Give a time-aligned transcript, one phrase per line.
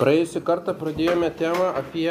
[0.00, 2.08] Praėjusį kartą pradėjome temą apie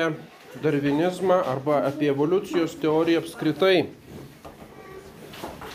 [0.62, 3.88] darvinizmą arba apie evoliucijos teoriją apskritai.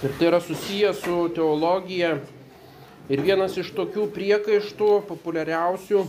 [0.05, 2.13] Ir tai yra susijęs su teologija.
[3.11, 6.05] Ir vienas iš tokių priekaištų populiariausių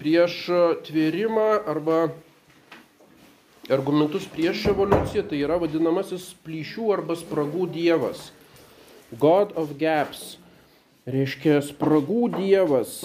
[0.00, 0.40] prieš
[0.88, 2.00] tvėrimą arba
[3.70, 8.32] argumentus prieš evoliuciją tai yra vadinamasis plyšių arba spragų dievas.
[9.14, 10.34] God of gaps.
[11.06, 13.04] Reiškia spragų dievas,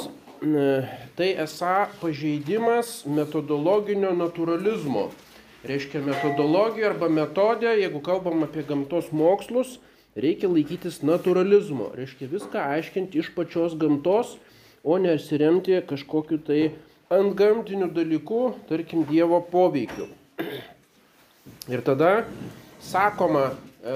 [1.15, 5.11] tai esą pažeidimas metodologinio naturalizmo.
[5.61, 9.75] Reiškia metodologija arba metodė, jeigu kalbam apie gamtos mokslus,
[10.17, 11.91] reikia laikytis naturalizmo.
[11.93, 14.39] Reiškia viską aiškinti iš pačios gamtos,
[14.81, 16.71] o nesiremti kažkokiu tai
[17.13, 20.09] ant gamtinių dalykų, tarkim Dievo poveikiu.
[21.73, 22.23] Ir tada
[22.81, 23.51] sakoma,
[23.85, 23.95] e,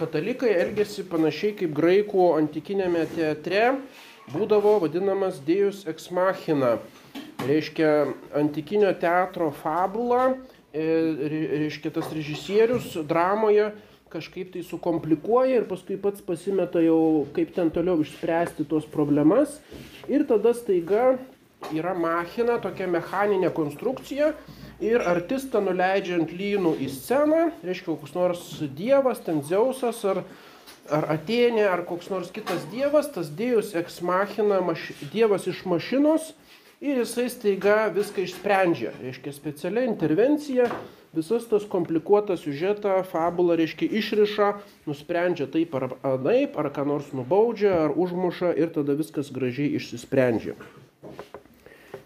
[0.00, 3.74] katalikai elgesi panašiai kaip graikų antikinėme teatre,
[4.32, 6.78] būdavo vadinamas Dėjus ex machina,
[7.46, 7.92] reiškia
[8.36, 10.34] antikinio teatro fabula,
[10.72, 10.86] e,
[11.64, 13.72] reiškia tas režisierius dramoje
[14.10, 19.60] kažkaip tai sukomplikuoja ir paskui pats pasimeta jau, kaip ten toliau išspręsti tos problemas.
[20.10, 21.14] Ir tada staiga
[21.70, 24.32] yra machina, tokia mechaninė konstrukcija.
[24.80, 28.44] Ir artistą nuleidžia ant lynų į sceną, reiškia, koks nors
[28.76, 30.22] dievas, ten Zeusas ar
[30.88, 36.32] ar Atenė, ar koks nors kitas dievas, tas dėjus eksmachina, maš, dievas iš mašinos
[36.80, 38.94] ir jisai staiga viską išsprendžia.
[39.02, 40.70] Reiškia specialia intervencija,
[41.16, 44.50] visas tas komplikuotas siužetą, fabulą, reiškia išriša,
[44.88, 50.56] nusprendžia taip ar anaip, ar ką nors nubaudžia, ar užmuša ir tada viskas gražiai išsisprendžia.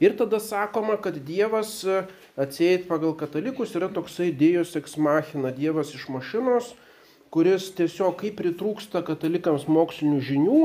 [0.03, 1.85] Ir tada sakoma, kad Dievas
[2.35, 6.73] atsėjai pagal katalikus yra toksai dėjus eksmachina, Dievas iš mašinos,
[7.35, 10.59] kuris tiesiog kaip pritrūksta katalikams mokslinių žinių,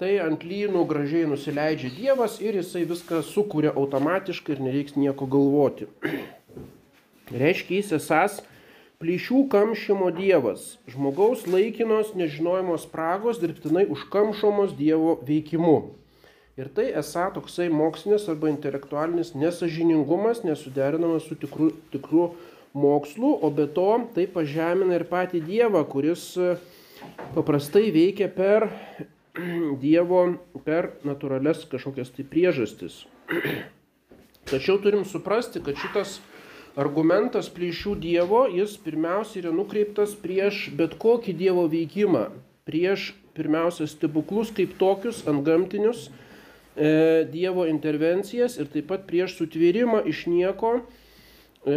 [0.00, 5.86] tai ant lynų gražiai nusileidžia Dievas ir jisai viską sukuria automatiškai ir nereiks nieko galvoti.
[7.42, 8.40] Reiškia, jis esas
[8.98, 15.78] plyšių kamšymo Dievas, žmogaus laikinos nežinojimo spragos dirbtinai užkamšomos Dievo veikimu.
[16.56, 22.30] Ir tai esą toksai mokslinis arba intelektualinis nesažiningumas, nesuderinamas su tikru, tikru
[22.76, 26.56] mokslų, o be to tai pažemina ir patį Dievą, kuris e,
[27.34, 28.68] paprastai veikia per
[29.84, 30.22] Dievo,
[30.66, 33.04] per natūrales kažkokias tai priežastis.
[34.50, 36.20] Tačiau turim suprasti, kad šitas
[36.78, 42.28] argumentas plyšių Dievo, jis pirmiausia yra nukreiptas prieš bet kokį Dievo veikimą,
[42.68, 50.26] prieš pirmiausia stebuklus kaip tokius antgamtinius e, Dievo intervencijas ir taip pat prieš sutvėrimą iš
[50.30, 50.76] nieko,
[51.64, 51.76] e,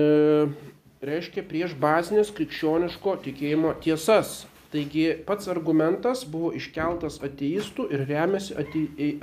[1.06, 4.44] reiškia prieš bazinės krikščioniško tikėjimo tiesas.
[4.74, 8.54] Taigi pats argumentas buvo iškeltas ateistų ir remiasi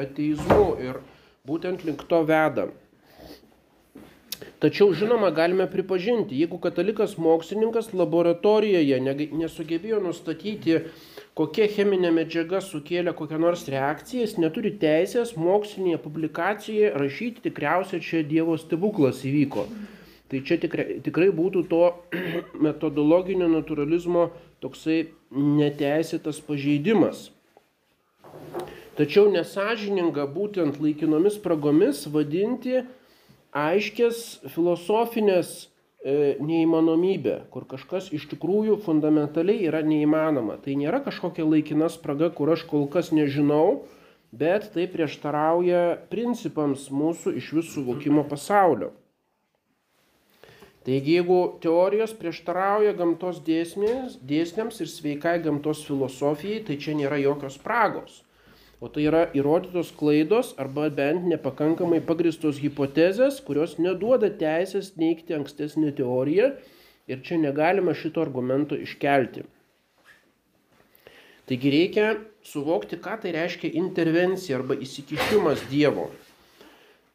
[0.02, 0.98] ateizmu ir
[1.46, 2.66] būtent link to veda.
[4.60, 8.98] Tačiau žinoma galime pripažinti, jeigu katalikas mokslininkas laboratorijoje
[9.36, 10.78] nesugebėjo nustatyti,
[11.36, 18.24] kokia cheminė medžiaga sukėlė kokią nors reakciją, jis neturi teisės mokslinėje publikacijoje rašyti tikriausiai čia
[18.24, 19.68] Dievo stebuklas įvyko.
[20.26, 21.82] Tai čia tikrai, tikrai būtų to
[22.66, 24.30] metodologinio naturalizmo
[24.64, 27.28] toksai neteisėtas pažeidimas.
[28.96, 32.80] Tačiau nesažininga būtent laikinomis spragomis vadinti
[33.56, 34.22] aiškės
[34.54, 40.58] filosofinės e, neįmanomybę, kur kažkas iš tikrųjų fundamentaliai yra neįmanoma.
[40.64, 43.84] Tai nėra kažkokia laikina spraga, kur aš kol kas nežinau,
[44.32, 48.94] bet tai prieštarauja principams mūsų iš visų suvokimo pasaulio.
[50.86, 57.56] Taigi jeigu teorijos prieštarauja gamtos dėsmės, dėsniams ir sveikai gamtos filosofijai, tai čia nėra jokios
[57.58, 58.20] spragos.
[58.78, 65.90] O tai yra įrodytos klaidos arba bent nepakankamai pagristos hipotezės, kurios neduoda teisės neikti ankstesnį
[65.98, 66.52] teoriją
[67.10, 69.42] ir čia negalima šito argumento iškelti.
[71.50, 72.06] Taigi reikia
[72.46, 76.12] suvokti, ką tai reiškia intervencija arba įsikišimas Dievo.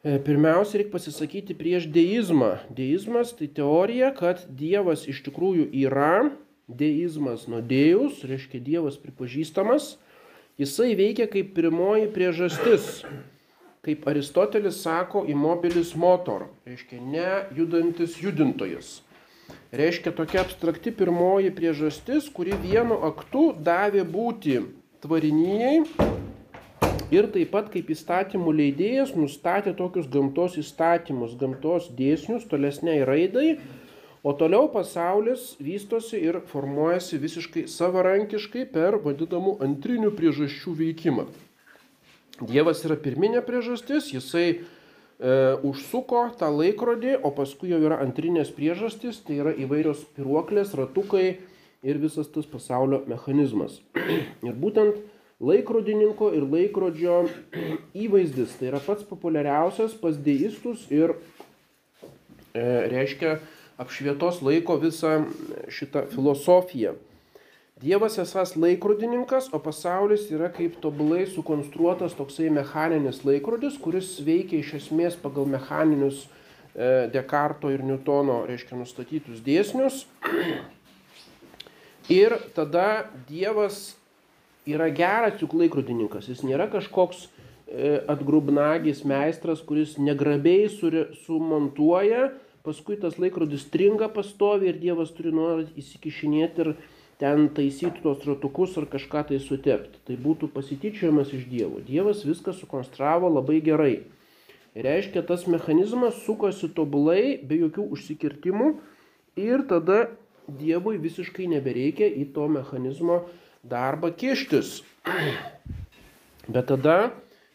[0.01, 2.55] E, pirmiausia, reikia pasisakyti prieš deizmą.
[2.73, 6.31] Deizmas tai teorija, kad Dievas iš tikrųjų yra,
[6.65, 9.99] deizmas nuo Dėjus, reiškia Dievas pripažįstamas,
[10.57, 13.03] jisai veikia kaip pirmoji priežastis.
[13.85, 18.99] Kaip Aristotelis sako, immobilis motor, reiškia nejudantis judintojas.
[19.73, 24.63] Reiškia tokia abstrakti pirmoji priežastis, kuri vienu aktu davė būti
[25.05, 25.85] tvariniai
[27.11, 33.59] ir taip pat kaip įstatymų leidėjas nustatė tokius gamtos įstatymus, gamtos dėsnius tolesniai raidai,
[34.23, 41.27] o toliau pasaulis vystosi ir formuojasi visiškai savarankiškai per vadinamų antrinių priežasčių veikimą.
[42.41, 44.61] Dievas yra pirminė priežastis, jisai
[45.67, 51.25] užsuko tą laikrodį, o paskui jau yra antrinės priežastys, tai yra įvairios piruoklės, ratukai
[51.85, 53.81] ir visas tas pasaulio mechanizmas.
[54.47, 54.97] ir būtent
[55.41, 57.23] laikrodininko ir laikrodžio
[57.97, 61.15] įvaizdis tai yra pats populiariausias pas deistus ir
[62.53, 62.61] e,
[62.93, 63.39] reiškia
[63.81, 65.23] apšvietos laiko visą
[65.71, 66.93] šitą filosofiją.
[67.81, 74.75] Dievas esas laikrodininkas, o pasaulis yra kaip tobulai sukonstruotas toksai mechaninis laikrodis, kuris veikia iš
[74.77, 80.05] esmės pagal mechaninius e, Dekarto ir Newtono, reiškia, nustatytus dėsnius.
[82.11, 83.95] Ir tada Dievas
[84.75, 92.31] yra geras juk laikrodininkas, jis nėra kažkoks e, atgrubnagis meistras, kuris negrabiai sumontuoja,
[92.65, 96.73] paskui tas laikrodis stringa pastovi ir Dievas turi nuolat įsikišinėti ir
[97.21, 99.99] ten taisyti tos ratukus ar kažką tai sutepti.
[100.07, 101.81] Tai būtų pasityčiojimas iš Dievo.
[101.85, 103.93] Dievas viską sukonstravo labai gerai.
[104.73, 108.71] Ir reiškia, tas mechanizmas sukosi tobulai, be jokių užsikirtimų
[109.41, 110.07] ir tada
[110.51, 113.21] Dievui visiškai nebereikia į to mechanizmo
[113.63, 114.81] darbą kištis.
[116.53, 117.11] Bet tada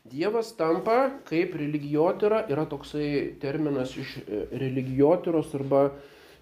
[0.07, 5.89] Dievas tampa kaip religijotyra, yra toksai terminas iš e, religijotyros arba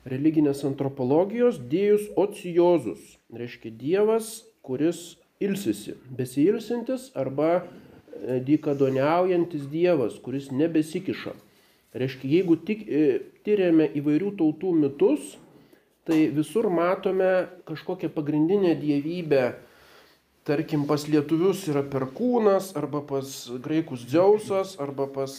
[0.05, 3.15] religinės antropologijos, Dievus ociozus.
[3.33, 11.33] Reiškia Dievas, kuris ilsisi, besilsintis arba e, dykadoniaujantis Dievas, kuris nebesikiša.
[11.97, 13.07] Reiškia, jeigu tik e,
[13.47, 15.39] tyriame įvairių tautų mitus,
[16.05, 19.55] tai visur matome kažkokią pagrindinę dievybę.
[20.45, 25.33] Tarkim, pas lietuvius yra perkūnas, arba pas graikus Dzeusas, arba pas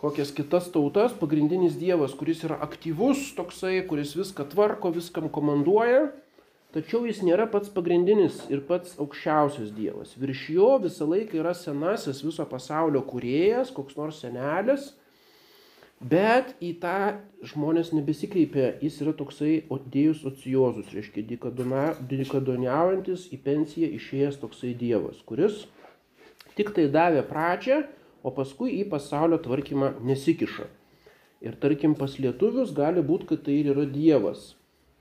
[0.00, 6.08] kokias kitas tautas pagrindinis dievas, kuris yra aktyvus toksai, kuris viską tvarko, viskam komanduoja,
[6.74, 10.16] tačiau jis nėra pats pagrindinis ir pats aukščiausias dievas.
[10.18, 14.94] Virš jo visą laiką yra senasis viso pasaulio kuriejas, koks nors senelis,
[16.02, 17.14] Bet į tą
[17.46, 21.22] žmonės nebesikreipia, jis yra toksai odėjus ociozus, reiškia
[22.10, 25.60] dikadoniaujantis į pensiją išėjęs toksai dievas, kuris
[26.58, 27.84] tik tai davė pradžią,
[28.26, 30.66] o paskui į pasaulio tvarkymą nesikiša.
[31.42, 34.52] Ir tarkim pas lietuvius gali būti, kad tai ir yra dievas.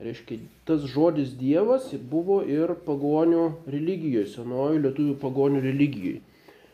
[0.01, 6.21] Reiškia, tas žodis dievas buvo ir pagonių religijoje, senojo lietuvių pagonių religijoje.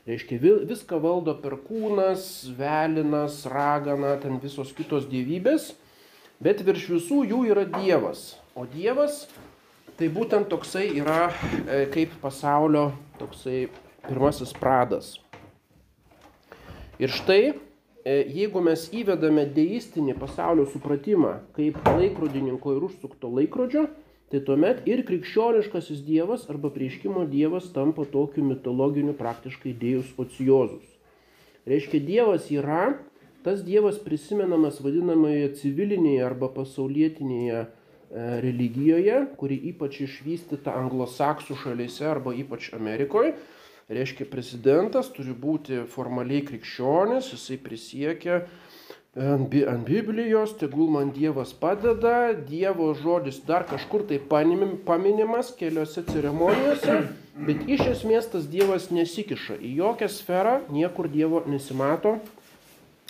[0.07, 5.73] Reiškia, viską valdo perkūnas, velinas, ragana, ten visos kitos dievybės,
[6.39, 8.37] bet virš visų jų yra Dievas.
[8.55, 9.25] O Dievas
[9.99, 13.65] tai būtent toksai yra e, kaip pasaulio toksai
[14.07, 15.17] pirmasis pradas.
[17.03, 17.41] Ir štai,
[18.07, 23.89] e, jeigu mes įvedame deistinį pasaulio supratimą kaip laikrodininko ir užsukto laikrodžio,
[24.31, 30.87] tai tuomet ir krikščioniškasis dievas arba prieškimo dievas tampa tokiu mitologiniu praktiškai dėjus ociozus.
[31.67, 32.97] Reiškia, dievas yra
[33.43, 37.67] tas dievas prisimenamas vadinamoje civilinėje arba pasaulietinėje e,
[38.43, 43.37] religijoje, kuri ypač išvystyta anglosaksų šalyse arba ypač Amerikoje.
[43.87, 48.41] Reiškia, prezidentas turi būti formaliai krikščionis, jisai prisiekia
[49.17, 56.99] ant, ant Biblijos, tegul man Dievas padeda, Dievo žodis dar kažkur tai paminimas keliose ceremonijose,
[57.47, 62.17] bet iš esmės tas Dievas nesikiša į jokią sferą, niekur Dievo nesimato,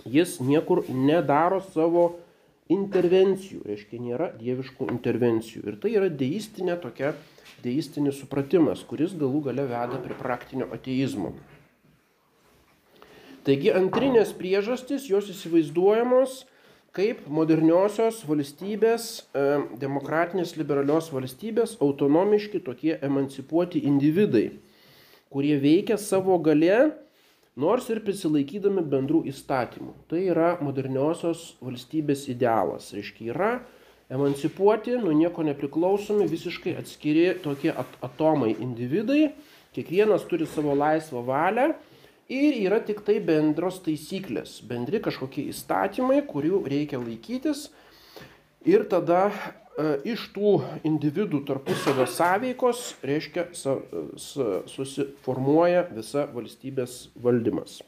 [0.08, 2.08] jis niekur nedaro savo
[2.72, 5.64] intervencijų, reiškia nėra dieviškų intervencijų.
[5.68, 7.14] Ir tai yra deistinė tokia,
[7.64, 11.34] deistinis supratimas, kuris galų gale veda prie praktinio ateizmo.
[13.48, 16.42] Taigi antrinės priežastys jos įsivaizduojamos
[16.98, 19.44] kaip moderniosios valstybės, e,
[19.80, 24.50] demokratinės liberalios valstybės, autonomiški tokie emancipuoti individai,
[25.32, 26.92] kurie veikia savo gale,
[27.56, 29.96] nors ir prisilaikydami bendrų įstatymų.
[30.12, 32.92] Tai yra moderniosios valstybės idealas.
[32.98, 33.52] Reiškia, yra
[34.12, 37.72] emancipuoti, nuo nieko nepriklausomi, visiškai atskiri tokie
[38.04, 39.32] atomai individai,
[39.72, 41.76] kiekvienas turi savo laisvą valią
[42.30, 47.70] ir yra tik tai bendros taisyklės, bendri kažkokie įstatymai, kurių reikia laikytis
[48.68, 49.34] ir tada e,
[50.14, 50.58] iš tų
[50.88, 53.48] individų tarpusavio sąveikos, reiškia,
[54.76, 57.80] susiformuoja visa valstybės valdymas.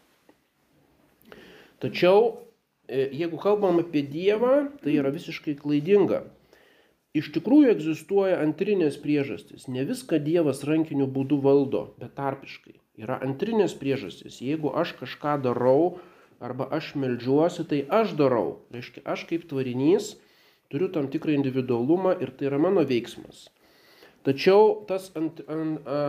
[1.80, 2.40] Tačiau,
[2.88, 6.24] e, jeigu kalbam apie Dievą, tai yra visiškai klaidinga.
[7.18, 9.66] Iš tikrųjų egzistuoja antrinės priežastys.
[9.68, 12.78] Ne viską Dievas rankiniu būdu valdo, bet tarpiškai.
[13.00, 14.42] Yra antrinės priežastys.
[14.44, 16.00] Jeigu aš kažką darau
[16.44, 18.60] arba aš melžiuosi, tai aš darau.
[18.76, 20.18] Reiškia, aš kaip tvarinys
[20.72, 23.48] turiu tam tikrą individualumą ir tai yra mano veiksmas.
[24.28, 26.00] Tačiau tas ant, ant, a,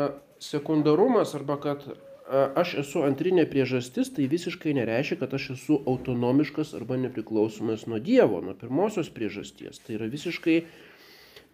[0.43, 1.87] sekundarumas arba kad
[2.31, 8.41] aš esu antrinė priežastis, tai visiškai nereiškia, kad aš esu autonomiškas arba nepriklausomas nuo Dievo,
[8.45, 9.83] nuo pirmosios priežasties.
[9.87, 10.61] Tai yra visiškai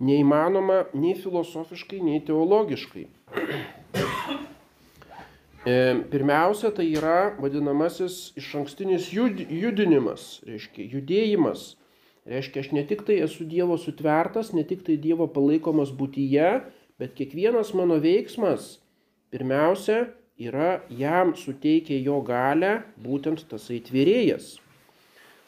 [0.04, 3.06] neįmanoma nei filosofiškai, nei teologiškai.
[5.66, 11.72] Pirmiausia, tai yra vadinamasis iš ankstinis judinimas, reiškia judėjimas.
[12.26, 16.52] Reiškia, aš ne tik tai esu Dievo sutvertas, ne tik tai Dievo palaikomas būtyje,
[17.02, 18.76] bet kiekvienas mano veiksmas
[19.34, 20.08] pirmiausia
[20.38, 24.56] yra jam suteikia jo galę būtent tasai tvėrėjas.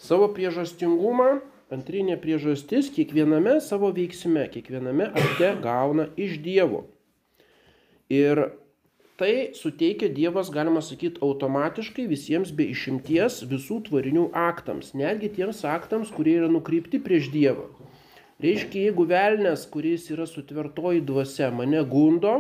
[0.03, 1.41] Savo priežastingumą
[1.75, 6.89] antrinė priežastis kiekviename savo veiksme, kiekviename akte gauna iš Dievo.
[8.11, 8.49] Ir
[9.19, 16.13] tai suteikia Dievas, galima sakyti, automatiškai visiems be išimties visų tvarinių aktams, netgi tiems aktams,
[16.15, 17.67] kurie yra nukreipti prieš Dievą.
[18.39, 22.37] Reiškia, jeigu velnės, kuris yra sutvertoji dvasia, mane gundo,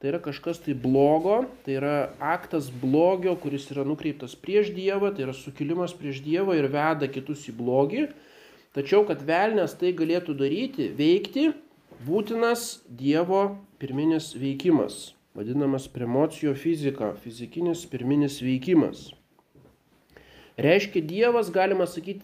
[0.00, 5.28] tai yra kažkas tai blogo, tai yra aktas blogio, kuris yra nukreiptas prieš Dievą, tai
[5.28, 8.08] yra sukilimas prieš Dievą ir veda kitus į blogį,
[8.74, 11.52] Tačiau, kad velnės tai galėtų daryti, veikti,
[12.02, 19.10] būtinas Dievo pirminis veikimas, vadinamas premocijo fizika, fizikinis pirminis veikimas.
[20.56, 22.22] Reiškia, Dievas, galima sakyti,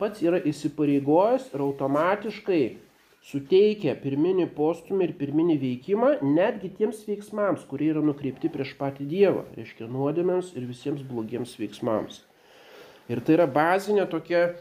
[0.00, 2.62] pats yra įsipareigojęs ir automatiškai
[3.28, 9.44] suteikia pirminį postumį ir pirminį veikimą netgi tiems veiksmams, kurie yra nukreipti prieš patį Dievą,
[9.58, 12.22] reiškia nuodėmėms ir visiems blogiems veiksmams.
[13.12, 14.54] Ir tai yra bazinė tokia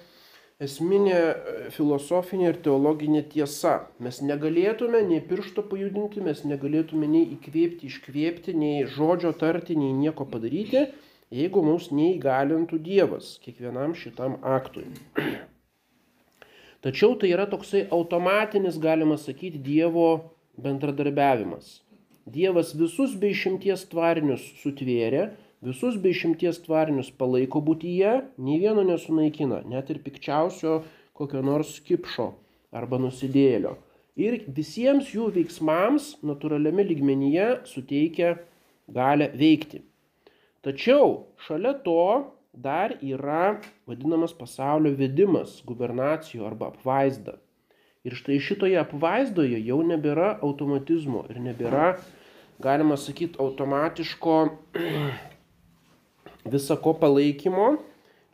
[0.64, 1.34] esminė e,
[1.74, 3.76] filosofinė ir teologinė tiesa.
[4.04, 10.26] Mes negalėtume nei piršto pajudinti, mes negalėtume nei įkvėpti, iškvėpti, nei žodžio tarti, nei nieko
[10.30, 10.88] padaryti,
[11.34, 14.88] jeigu mums neįgalintų Dievas kiekvienam šitam aktui.
[16.86, 20.10] Tačiau tai yra toksai automatinis, galima sakyti, Dievo
[20.62, 21.82] bendradarbiavimas.
[22.28, 25.30] Dievas visus be išimties tvarinius sutvėrė,
[25.66, 30.84] Visus be išimties tvarinius palaiko būtyje, nei vieno nesunaikina, net ir pikčiausio
[31.18, 32.28] kokio nors kipšo
[32.70, 33.74] arba nusidėlio.
[34.18, 38.36] Ir visiems jų veiksmams natūraliame lygmenyje suteikia
[38.94, 39.82] galę veikti.
[40.62, 42.04] Tačiau šalia to
[42.54, 43.58] dar yra
[43.90, 47.38] vadinamas pasaulio vedimas, gubernacijų arba apvaizda.
[48.06, 51.96] Ir štai šitoje apvaizdoje jau nebėra automatizmo ir nebėra,
[52.62, 54.38] galima sakyti, automatiško
[56.52, 57.78] visako palaikymo,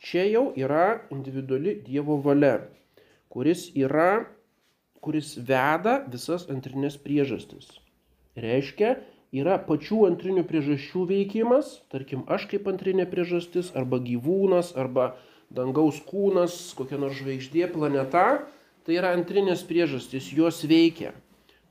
[0.03, 2.61] čia jau yra individuali Dievo valia,
[3.33, 4.25] kuris yra,
[5.03, 7.79] kuris veda visas antrinės priežastis.
[8.39, 8.95] Reiškia,
[9.33, 15.13] yra pačių antrinių priežasčių veikimas, tarkim, aš kaip antrinė priežastis, arba gyvūnas, arba
[15.53, 18.43] dangaus kūnas, kokia nors žvaigždė, planeta,
[18.85, 21.13] tai yra antrinės priežastys, jos veikia.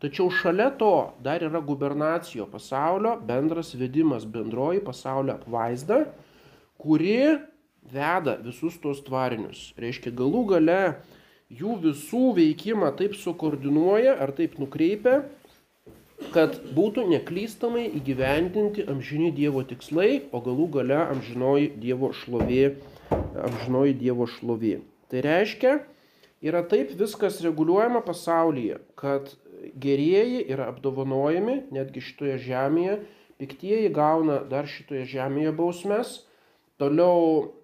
[0.03, 6.01] Tačiau šalia to dar yra gubernacijo pasaulio bendras vedimas, bendroji pasaulio apvaizda,
[6.83, 7.39] kuri
[7.93, 9.71] veda visus tos tvarinius.
[9.81, 10.81] Reiškia, galų gale
[11.53, 15.23] jų visų veikimą taip sukoordinuoja ar taip nukreipia,
[16.33, 22.77] kad būtų neklystamai įgyvendinti amžini Dievo tikslai, o galų gale amžinoji Dievo šlovė,
[23.11, 24.77] amžinoji Dievo šlovė.
[25.11, 25.77] Tai reiškia,
[26.43, 29.35] yra taip viskas reguliuojama pasaulyje, kad
[29.79, 33.01] gerieji yra apdovanojami netgi šitoje žemėje,
[33.43, 36.21] piktieji gauna dar šitoje žemėje bausmes,
[36.83, 37.19] Toliau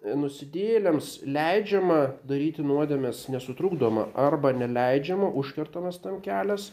[0.06, 1.98] e, nusidėjėliams leidžiama
[2.28, 6.68] daryti nuodėmės nesutrukdoma arba neleidžiama, užkertamas tam kelias.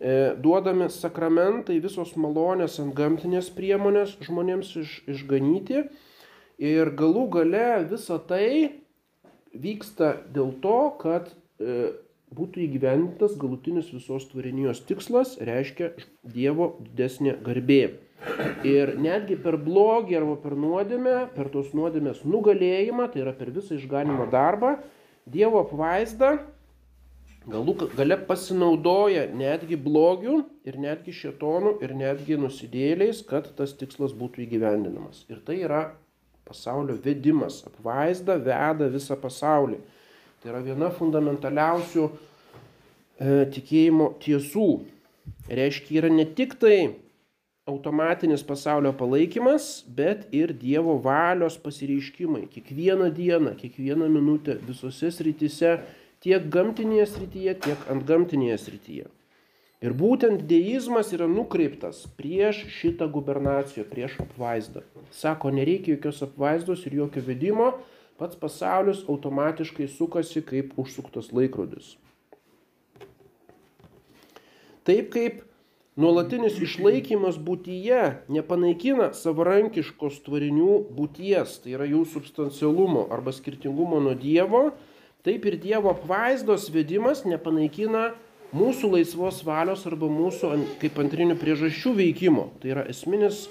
[0.00, 5.84] E, duodami sakramentai, visos malonės ant gamtinės priemonės žmonėms iš, išganyti.
[6.60, 8.82] Ir galų gale visa tai
[9.54, 11.92] vyksta dėl to, kad e,
[12.34, 15.94] būtų įgyvendintas galutinis visos tvarinijos tikslas, reiškia
[16.34, 17.84] Dievo didesnė garbė.
[18.68, 23.78] Ir netgi per blogį arba per nuodėmę, per tos nuodėmės nugalėjimą, tai yra per visą
[23.78, 24.76] išganimo darbą,
[25.30, 26.38] Dievo apvaizda
[27.50, 34.44] galų gale pasinaudoja netgi blogių ir netgi šetonų ir netgi nusidėliais, kad tas tikslas būtų
[34.44, 35.24] įgyvendinamas.
[35.32, 35.82] Ir tai yra
[36.48, 37.62] pasaulio vedimas.
[37.68, 39.80] Apvaizda veda visą pasaulį.
[40.40, 42.12] Tai yra viena fundamentaliausių e,
[43.54, 44.68] tikėjimo tiesų.
[45.50, 46.96] Reiškia, yra ne tik tai
[47.70, 52.48] automatinis pasaulio palaikymas, bet ir Dievo valios pasireiškimai.
[52.50, 55.78] Kiekvieną dieną, kiekvieną minutę visose srityse,
[56.20, 59.08] tiek gamtinėje srityje, tiek ant gamtinėje srityje.
[59.80, 64.82] Ir būtent deizmas yra nukreiptas prieš šitą gubernaciją, prieš apvaizdą.
[65.16, 67.70] Sako, nereikia jokios apvaizdos ir jokio vedimo,
[68.20, 71.94] pats pasaulis automatiškai sukasi kaip užsuktas laikrodis.
[74.84, 75.40] Taip kaip
[75.98, 84.68] Nuolatinis išlaikymas būtyje nepanaikina savarankiškos tvarinių būties, tai yra jų substancialumo arba skirtingumo nuo Dievo,
[85.26, 88.12] taip ir Dievo apvaizdos vedimas nepanaikina
[88.54, 92.46] mūsų laisvos valios arba mūsų kaip antrinių priežasčių veikimo.
[92.62, 93.48] Tai yra esminis,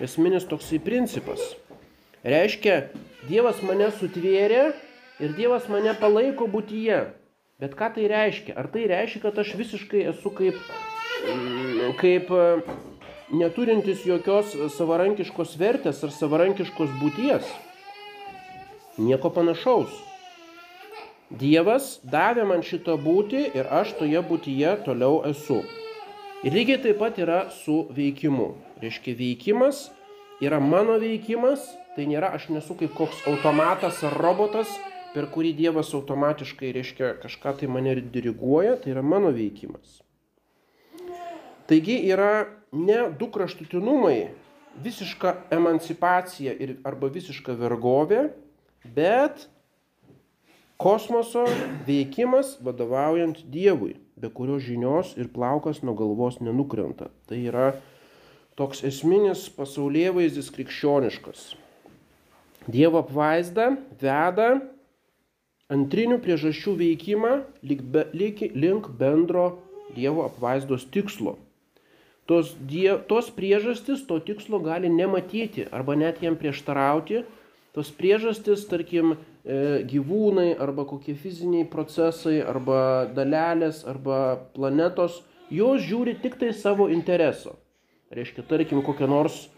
[0.00, 1.52] esminis toksai principas.
[2.24, 2.88] Reiškia,
[3.28, 4.70] Dievas mane sutvėrė
[5.20, 7.04] ir Dievas mane palaiko būtyje.
[7.60, 8.56] Bet ką tai reiškia?
[8.56, 10.56] Ar tai reiškia, kad aš visiškai esu kaip
[12.00, 12.44] kaip e,
[13.34, 17.48] neturintis jokios savarankiškos vertės ar savarankiškos būties.
[18.98, 19.94] Nieko panašaus.
[21.34, 25.62] Dievas davė man šitą būtį ir aš toje būtyje toliau esu.
[26.44, 28.52] Ir lygiai taip pat yra su veikimu.
[28.82, 29.88] Reiškia, veikimas
[30.44, 31.64] yra mano veikimas,
[31.96, 34.68] tai nėra aš nesu kaip koks automatas ar robotas,
[35.14, 40.03] per kurį Dievas automatiškai, reiškia, kažką tai mane diriguoja, tai yra mano veikimas.
[41.64, 44.28] Taigi yra ne du kraštutinumai,
[44.84, 48.26] visiška emancipacija ir, arba visiška vergovė,
[48.96, 49.46] bet
[50.76, 51.46] kosmoso
[51.86, 57.08] veikimas vadovaujant Dievui, be kurio žinios ir plaukas nuo galvos nenukrenta.
[57.30, 57.70] Tai yra
[58.60, 61.54] toks esminis pasaulyje vaizdis krikščioniškas.
[62.68, 63.70] Dievo apvaizda
[64.02, 64.50] veda
[65.72, 69.48] antrinių priežasčių veikimą link bendro
[69.94, 71.38] Dievo apvaizdos tikslo
[72.26, 77.24] tos, die, tos priežastis to tikslo gali nematyti arba net jam prieštarauti.
[77.74, 86.14] Tos priežastis, tarkim, e, gyvūnai arba kokie fiziniai procesai arba dalelės arba planetos, jos žiūri
[86.22, 87.56] tik tai savo intereso.
[88.14, 89.48] Reiškia, tarkim, kokia nors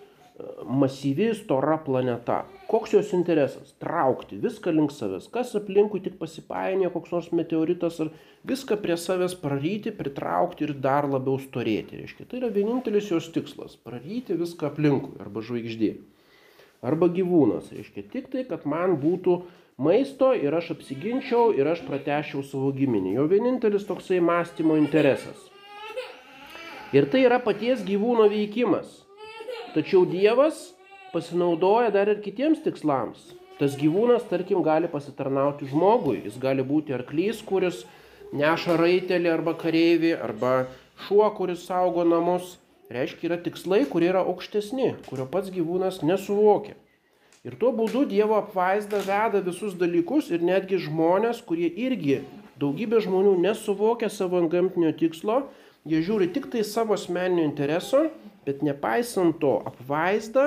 [0.65, 2.45] masyvi stora planeta.
[2.69, 3.73] Koks jos interesas?
[3.81, 5.29] Traukti viską link savęs.
[5.33, 8.11] Kas aplinkui tik pasipainė, koks nors meteoritas ar
[8.49, 12.03] viską prie savęs praryti, pritraukti ir dar labiau storėti.
[12.03, 15.95] Reiškia, tai yra vienintelis jos tikslas- praryti viską aplinkui arba žvaigždė.
[16.83, 17.73] Arba gyvūnas.
[17.73, 19.43] Reiškia, tik tai, kad man būtų
[19.79, 23.15] maisto ir aš apsiginčiau ir aš pratešiau savo giminį.
[23.15, 25.51] Jo vienintelis toksai mąstymo interesas.
[26.93, 29.06] Ir tai yra paties gyvūno veikimas.
[29.77, 30.71] Tačiau Dievas
[31.13, 33.35] pasinaudoja dar ir kitiems tikslams.
[33.61, 36.23] Tas gyvūnas, tarkim, gali pasitarnauti žmogui.
[36.25, 37.83] Jis gali būti arklys, kuris
[38.33, 40.55] neša raitelį arba kareivį, arba
[41.07, 42.55] šuo, kuris saugo namus.
[42.89, 46.77] Reiškia, yra tikslai, kurie yra aukštesni, kurio pats gyvūnas nesuvokia.
[47.45, 52.23] Ir tuo būdu Dievo apvaizda veda visus dalykus ir netgi žmonės, kurie irgi
[52.63, 55.43] daugybė žmonių nesuvokia savo gamtinio tikslo,
[55.85, 58.07] jie žiūri tik tai savo asmeninio intereso
[58.47, 60.47] bet nepaisant to apvaizda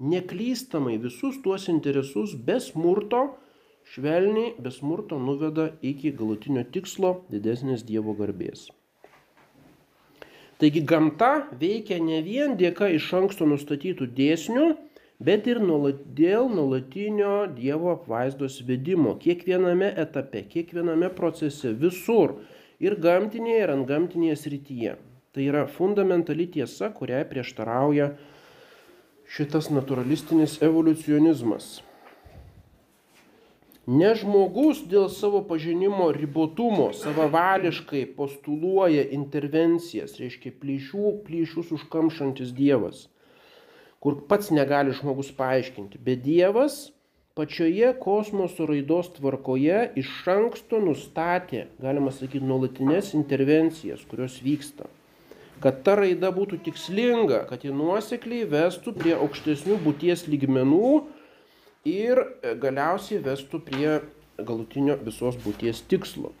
[0.00, 3.22] neklystamai visus tuos interesus be smurto,
[3.92, 8.68] švelniai, be smurto nuveda iki galutinio tikslo didesnės Dievo garbės.
[10.60, 14.66] Taigi gamta veikia ne vien dėka iš anksto nustatytų dėsnių,
[15.20, 22.38] bet ir nuolat, dėl nuolatinio Dievo apvaizdos vedimo kiekviename etape, kiekviename procese, visur
[22.80, 24.98] ir gamtinėje, ir ant gamtinėje srityje.
[25.30, 28.08] Tai yra fundamentali tiesa, kuriai prieštarauja
[29.30, 31.68] šitas naturalistinis evoliucionizmas.
[33.86, 43.06] Ne žmogus dėl savo pažinimo ribotumo savavališkai postuluoja intervencijas, reiškia plyšių, plyšius užkamšantis Dievas,
[44.02, 46.88] kur pats negali žmogus paaiškinti, bet Dievas
[47.38, 54.90] pačioje kosmoso raidos tvarkoje iš anksto nustatė, galima sakyti, nuolatinės intervencijas, kurios vyksta
[55.60, 60.94] kad ta raida būtų tikslinga, kad ji nuosekliai vestų prie aukštesnių būties lygmenų
[61.88, 64.00] ir e, galiausiai vestų prie
[64.40, 66.32] galutinio visos būties tikslo.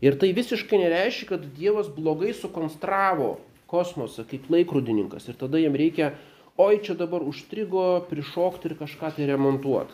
[0.00, 3.34] Ir tai visiškai nereiškia, kad Dievas blogai sukonstravo
[3.70, 6.14] kosmosą kaip laikrodininkas ir tada jam reikia,
[6.60, 9.92] oi čia dabar užstrigo, prišokti ir kažką tai remontuoti.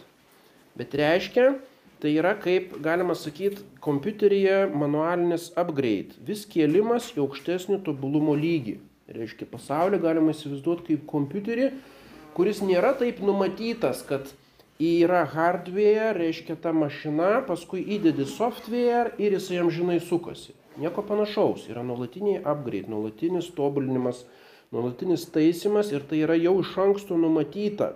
[0.79, 1.57] Bet reiškia,
[1.97, 8.75] Tai yra kaip, galima sakyti, kompiuteryje manualinis upgrade, vis kėlimas į aukštesnį tobulumo lygį.
[9.17, 11.71] Reiškia, pasaulį galima įsivaizduoti kaip kompiuterį,
[12.37, 14.29] kuris nėra taip numatytas, kad
[14.83, 20.53] yra hardware, reiškia ta mašina, paskui įdedi software ir jis jam žinai sukasi.
[20.77, 24.27] Nieko panašaus, yra nuolatiniai upgrade, nuolatinis tobulinimas,
[24.69, 27.95] nuolatinis taisimas ir tai yra jau iš anksto numatyta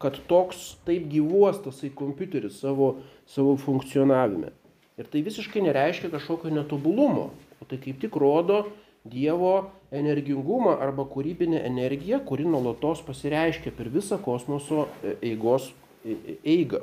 [0.00, 2.94] kad toks taip gyvuos tasai kompiuteris savo,
[3.28, 4.54] savo funkcionavime.
[5.00, 8.64] Ir tai visiškai nereiškia kažkokio netobulumo, o tai kaip tik rodo
[9.00, 15.70] Dievo energingumą arba kūrybinę energiją, kuri nuolatos pasireiškia per visą kosmoso e, eigos
[16.04, 16.82] e, e, eigą.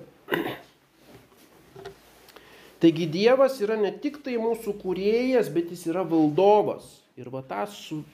[2.81, 6.89] Taigi Dievas yra ne tik tai mūsų kūrėjas, bet jis yra valdovas.
[7.17, 7.63] Ir va tą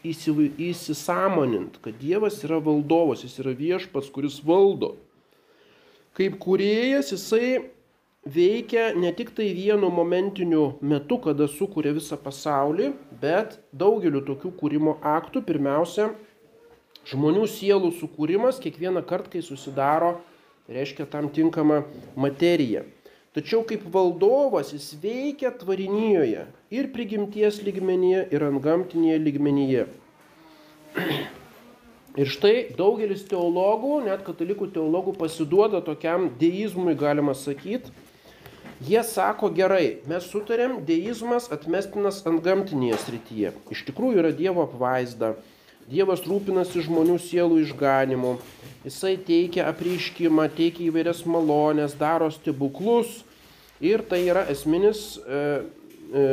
[0.08, 4.94] įsisamonint, kad Dievas yra valdovas, jis yra viešpats, kuris valdo.
[6.16, 7.66] Kaip kuriejas jisai
[8.24, 14.96] veikia ne tik tai vienu momentiniu metu, kada sukuria visą pasaulį, bet daugeliu tokių kūrimo
[15.18, 15.44] aktų.
[15.52, 16.08] Pirmiausia,
[17.12, 20.22] žmonių sielų sukūrimas kiekvieną kartą, kai susidaro,
[20.72, 21.84] reiškia tam tinkamą
[22.16, 22.88] materiją.
[23.34, 29.88] Tačiau kaip valdovas jis veikia tvarinijoje ir prigimties lygmenyje, ir antgamtinėje lygmenyje.
[32.14, 37.90] Ir štai daugelis teologų, net katalikų teologų pasiduoda tokiam deizmui, galima sakyti.
[38.86, 43.54] Jie sako gerai, mes sutarėm, deizmas atmestinas antgamtinėje srityje.
[43.74, 45.34] Iš tikrųjų yra Dievo apvaizda.
[45.92, 48.38] Dievas rūpinasi žmonių sielų išganimu,
[48.86, 53.22] jisai teikia apreiškimą, teikia įvairias malonės, daro stebuklus
[53.84, 55.40] ir tai yra esminis e,
[56.16, 56.28] e,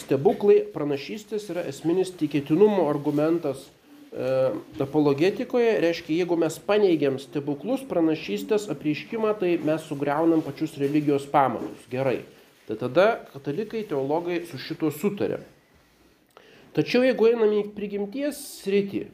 [0.00, 4.30] stebuklai, pranašystės yra esminis tikėtinumo argumentas e,
[4.80, 11.84] apologetikoje, reiškia, jeigu mes paneigiam stebuklus, pranašystės, apreiškimą, tai mes sugriaunam pačius religijos pamatus.
[11.92, 12.22] Gerai.
[12.66, 15.44] Tai tada katalikai, teologai su šituo sutarė.
[16.76, 19.06] Tačiau jeigu einam į prigimties sritį,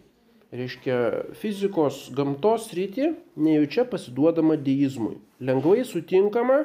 [0.51, 0.97] reiškia
[1.39, 5.21] fizikos, gamtos sritį, nejučia pasiduodama deizmui.
[5.39, 6.65] Lengvai sutinkama,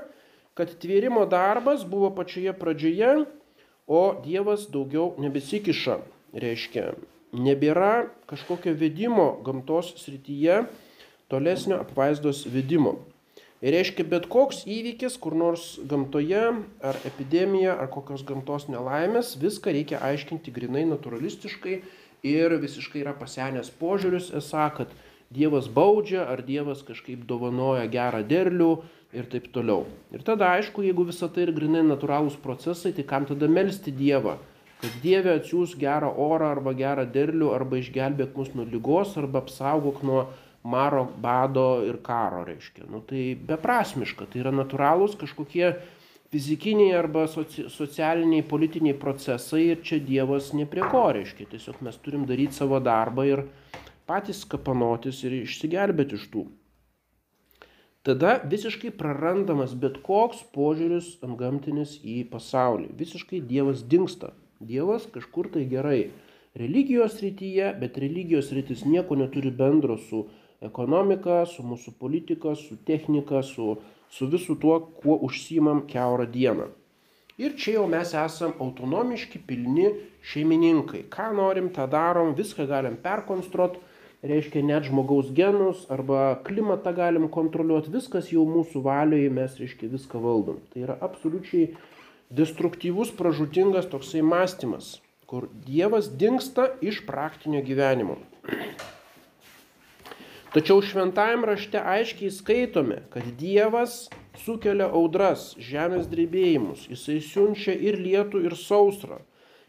[0.57, 3.11] kad tvėrimo darbas buvo pačioje pradžioje,
[3.85, 5.99] o Dievas daugiau nebesikiša.
[6.33, 6.89] Reiškia,
[7.45, 10.63] nebėra kažkokio vedimo gamtos srityje,
[11.29, 12.97] tolesnio apvaizdos vedimo.
[13.57, 16.43] Ir reiškia, bet koks įvykis, kur nors gamtoje,
[16.85, 21.79] ar epidemija, ar kokios gamtos nelaimės, viską reikia aiškinti grinai naturalistiškai
[22.29, 24.93] ir visiškai yra pasenęs požiūris, esą, kad
[25.33, 28.69] Dievas baudžia, ar Dievas kažkaip dovanoja gerą derlių
[29.17, 29.87] ir taip toliau.
[30.13, 34.37] Ir tada aišku, jeigu visą tai ir grinai natūralūs procesai, tai kam tada melstį Dievą?
[34.77, 40.03] Kad Dieve atsiūs gerą orą arba gerą derlių, arba išgelbėk mus nuo lygos, arba apsaugok
[40.05, 40.27] nuo
[40.67, 42.87] maro, bado ir karo, reiškia.
[42.91, 45.71] Nu, tai beprasmiška, tai yra natūralūs kažkokie
[46.33, 51.49] fizikiniai arba soci, socialiniai, politiniai procesai ir čia Dievas ne prie ko reiškia.
[51.53, 53.43] Tiesiog mes turim daryti savo darbą ir
[54.07, 56.47] patys kapanotis ir išsigelbėti iš tų.
[58.07, 62.93] Tada visiškai prarandamas bet koks požiūris antgamtinis į pasaulį.
[62.95, 64.31] Visiškai Dievas dinksta.
[64.63, 66.13] Dievas kažkur tai gerai.
[66.57, 70.23] Religijos rytyje, bet religijos rytis nieko neturi bendro su
[70.63, 73.77] ekonomika, su mūsų politika, su technika, su,
[74.09, 76.71] su visu tuo, kuo užsimam keurą dieną.
[77.37, 79.91] Ir čia jau mes esam autonomiški, pilni
[80.25, 81.03] šeimininkai.
[81.13, 83.83] Ką norim, tą darom, viską galim perkonstruoti,
[84.25, 90.23] reiškia net žmogaus genus arba klimatą galim kontroliuoti, viskas jau mūsų valioje, mes, reiškia, viską
[90.23, 90.63] valdom.
[90.73, 91.75] Tai yra absoliučiai
[92.33, 94.95] destruktyvus, pražutingas toksai mąstymas,
[95.29, 98.17] kur Dievas dinksta iš praktinio gyvenimo.
[100.53, 104.05] Tačiau šventajame rašte aiškiai skaitome, kad Dievas
[104.45, 109.19] sukelia audras, žemės drebėjimus, jisai siunčia ir lietų, ir sausrą.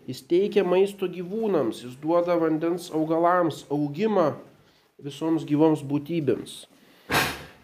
[0.06, 4.30] Jis teikia maisto gyvūnams, jis duoda vandens augalams, augimą
[5.02, 6.54] visoms gyvoms būtybėms.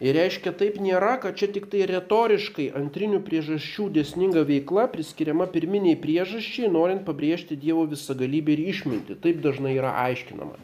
[0.03, 5.95] Ir reiškia, taip nėra, kad čia tik tai retoriškai antrinių priežasčių dėsninga veikla priskiriama pirminiai
[6.03, 9.23] priežasčiai, norint pabrėžti Dievo visagalybę ir išmintį.
[9.23, 10.59] Taip dažnai yra aiškinama.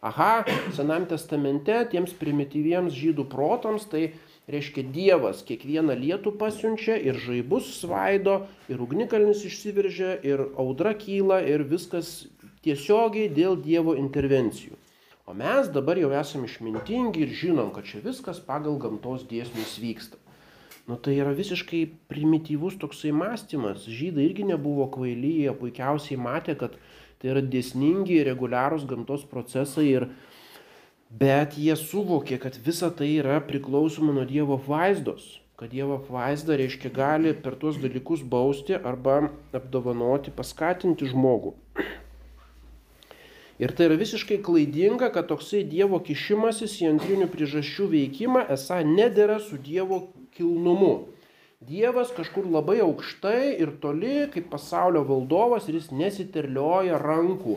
[0.00, 0.44] Aha,
[0.76, 4.12] Senam testamente tiems primityviems žydų protams tai
[4.46, 11.66] reiškia Dievas kiekvieną lietų pasiunčia ir žaibus svaido, ir ugnikalnis išsiveržia, ir audra kyla, ir
[11.66, 12.28] viskas
[12.62, 14.78] tiesiogiai dėl Dievo intervencijų.
[15.28, 20.16] O mes dabar jau esame išmintingi ir žinom, kad čia viskas pagal gamtos dėsnius vyksta.
[20.88, 23.82] Nu tai yra visiškai primityvus toksai mąstymas.
[23.84, 26.78] Žydai irgi nebuvo kvaily, jie puikiausiai matė, kad
[27.18, 30.08] tai yra dėsningi, reguliarūs gamtos procesai ir
[31.10, 36.92] bet jie suvokė, kad visa tai yra priklausoma nuo Dievo apvaizdos, kad Dievo apvaizda reiškia
[36.94, 39.24] gali per tuos dalykus bausti arba
[39.56, 41.56] apdovanoti, paskatinti žmogų.
[43.58, 49.40] Ir tai yra visiškai klaidinga, kad toksai Dievo kišimasis į antrinių priežasčių veikimą esą nedėra
[49.42, 50.04] su Dievo
[50.36, 51.08] kilnumu.
[51.66, 57.56] Dievas kažkur labai aukštai ir toli, kaip pasaulio valdovas, ir jis nesiterlioja rankų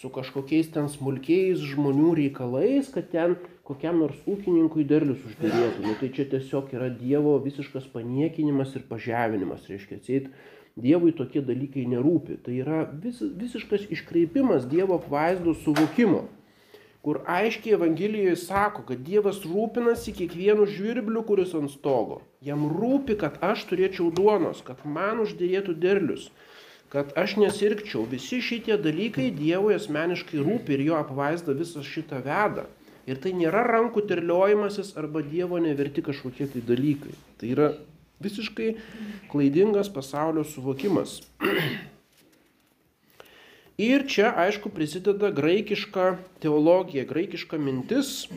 [0.00, 3.36] su kažkokiais ten smulkiais žmonių reikalais, kad ten
[3.68, 5.84] kokiam nors ūkininkui derlius uždėrėtų.
[5.84, 9.68] Nu, tai čia tiesiog yra Dievo visiškas paniekinimas ir pažeminimas.
[9.68, 10.32] Reiškia, atseit,
[10.72, 12.40] Dievui tokie dalykai nerūpi.
[12.46, 16.24] Tai yra vis, visiškas iškreipimas Dievo apvaizdos suvokimo
[17.02, 22.20] kur aiškiai Evangelijoje sako, kad Dievas rūpinasi kiekvienu žvirbliu, kuris ant stogo.
[22.46, 26.28] Jam rūpi, kad aš turėčiau duonos, kad man uždėrėtų derlius,
[26.94, 28.04] kad aš nesirgčiau.
[28.06, 32.68] Visi šitie dalykai Dievui asmeniškai rūpi ir jo apvaizda visą šitą veda.
[33.10, 37.16] Ir tai nėra rankų terliojimasis arba Dievo neverti kažkokie tai dalykai.
[37.40, 37.72] Tai yra
[38.22, 38.76] visiškai
[39.32, 41.18] klaidingas pasaulio suvokimas.
[43.82, 48.28] Ir čia, aišku, prisideda graikiška teologija, graikiška mintis,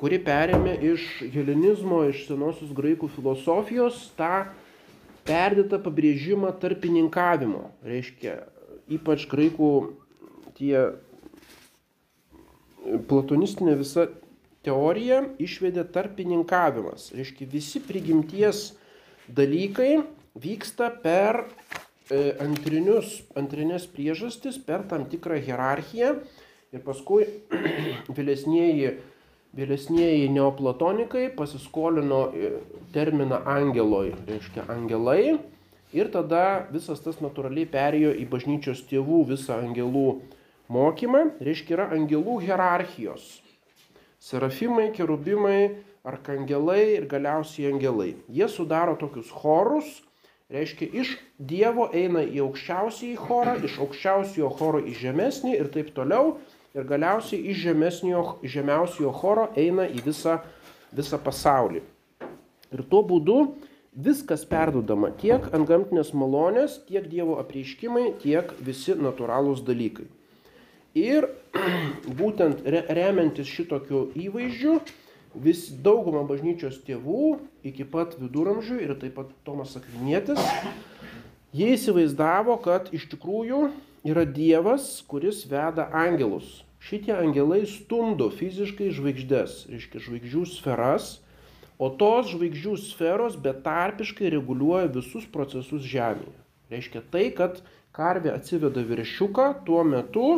[0.00, 4.48] kuri perėmė iš helenizmo, iš senosios graikų filosofijos tą
[5.28, 7.62] perdėtą pabrėžimą tarpininkavimo.
[7.86, 8.40] Reiškia,
[8.98, 9.70] ypač graikų
[10.58, 10.88] tie
[13.06, 14.08] platonistinė visa
[14.66, 17.12] teorija išvedė tarpininkavimas.
[17.14, 18.72] Reiškia, visi prigimties
[19.30, 20.00] dalykai
[20.34, 21.44] vyksta per
[22.12, 26.14] antrinius, antrinės priežastis, per tam tikrą hierarchiją
[26.74, 27.26] ir paskui
[28.16, 28.92] vėlesnieji,
[29.56, 32.52] vėlesnieji neoplatonikai pasiskolino e,
[32.94, 35.38] terminą angeloj, reiškia angelai
[35.96, 40.20] ir tada visas tas natūraliai perėjo į bažnyčios tėvų visą angelų
[40.72, 43.26] mokymą, reiškia yra angelų hierarchijos.
[44.22, 48.14] Serafimai, kerubimai, arkangelai ir galiausiai angelai.
[48.30, 50.02] Jie sudaro tokius chorus,
[50.52, 55.92] reiškia iš Dievo eina į aukščiausią į chorą, iš aukščiausiojo choro į žemesnį ir taip
[55.96, 56.36] toliau.
[56.76, 57.62] Ir galiausiai iš
[58.52, 60.42] žemiausiojo choro eina į visą,
[60.92, 61.80] visą pasaulį.
[62.74, 63.38] Ir tuo būdu
[63.96, 70.04] viskas perdodama tiek ant gamtinės malonės, tiek Dievo apreiškimai, tiek visi natūralūs dalykai.
[70.96, 71.28] Ir
[72.20, 74.78] būtent remiantis šitokiu įvaizdžiu,
[75.42, 80.40] vis dauguma bažnyčios tėvų iki pat viduramžių ir taip pat Tomas Akvinietis,
[81.56, 83.68] jie įsivaizdavo, kad iš tikrųjų
[84.06, 86.62] yra Dievas, kuris veda angelus.
[86.86, 91.16] Šitie angelai stumdo fiziškai žvaigždės, reiškia žvaigždžių sferas,
[91.82, 96.36] o tos žvaigždžių sferos betarpiškai reguliuoja visus procesus Žemėje.
[96.70, 97.58] Reiškia tai, kad
[97.96, 100.28] karvė atsiveda viršiuką tuo metu,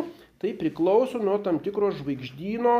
[0.41, 2.79] tai priklauso nuo tam tikro žvaigždyno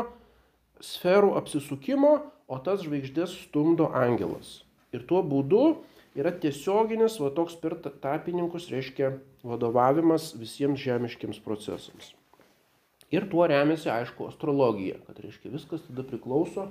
[0.84, 2.18] sferų apsisukimo,
[2.50, 4.60] o tas žvaigždės stumdo angelas.
[4.90, 5.64] Ir tuo būdu
[6.18, 9.12] yra tiesioginis, va toks per tapininkus reiškia
[9.46, 12.14] vadovavimas visiems žemiškiams procesams.
[13.10, 16.68] Ir tuo remiasi, aišku, astrologija, kad reiškia viskas tada priklauso,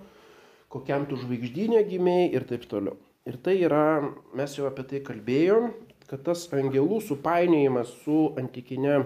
[0.71, 2.95] kokiam tu žvaigždynė gimiai ir taip toliau.
[3.27, 4.01] Ir tai yra,
[4.37, 5.73] mes jau apie tai kalbėjom,
[6.09, 9.03] kad tas angelų supainiojimas su antikinė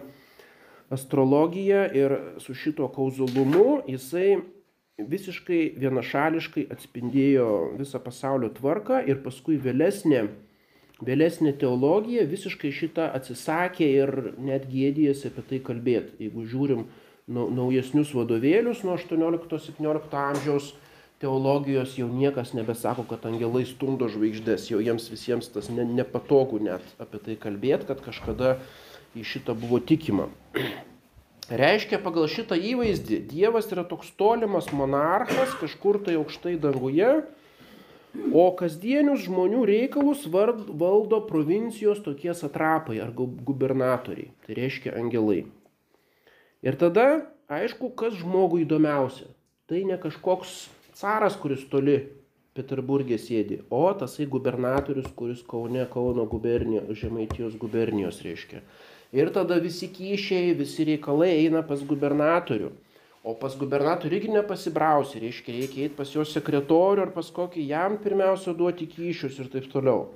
[0.94, 4.44] astrologija ir su šito kauzalumu, jisai
[5.02, 7.48] visiškai vienašališkai atspindėjo
[7.80, 10.28] visą pasaulio tvarką ir paskui vėlesnė,
[11.02, 16.20] vėlesnė teologija visiškai šitą atsisakė ir net gėdijasi apie tai kalbėti.
[16.22, 16.86] Jeigu žiūrim
[17.28, 20.74] naujesnius vadovėlius nuo 18-17 amžiaus
[21.24, 26.84] teologijos, jau niekas nebesako, kad angelai stumdo žvaigždės, jau jiems visiems tas ne, nepatogu net
[27.02, 28.58] apie tai kalbėti, kad kažkada
[29.16, 30.30] į šitą buvo tikima.
[31.52, 37.10] Reiškia, pagal šitą įvaizdį Dievas yra toks tolimas monarchas kažkur tai aukštai danguje,
[38.32, 45.44] o kasdienius žmonių reikalus valdo provincijos tokie satrapai ar gubernatoriai, tai reiškia angelai.
[46.64, 49.28] Ir tada, aišku, kas žmogui įdomiausia.
[49.68, 51.98] Tai ne kažkoks caras, kuris toli
[52.54, 58.62] Peterburgė sėdi, o tasai gubernatorius, kuris Kaune, Kauno gubernijos, Žemaitijos gubernijos reiškia.
[59.14, 62.72] Ir tada visi kyšiai, visi reikalai eina pas gubernatorių.
[63.24, 67.96] O pas gubernatorių irgi nepasibrausi, reiškia, reikia eiti pas jo sekretorių ar pas kokį jam
[68.04, 70.10] pirmiausia duoti kyšius ir taip toliau.